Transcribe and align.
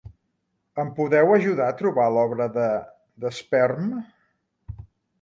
Em 0.83 0.89
podeu 0.99 1.33
ajudar 1.35 1.69
a 1.75 1.77
trobar 1.83 2.07
l'obra 2.15 2.49
de 2.57 2.67
The 3.27 3.35
Sperm? 3.45 3.97